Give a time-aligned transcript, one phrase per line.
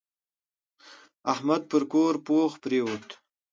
[1.33, 3.05] احمد پر کور پوخ پرېوت.